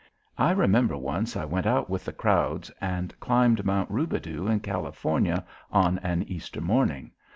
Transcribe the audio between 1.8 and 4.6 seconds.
with the crowds and climbed Mt. Rubidoux in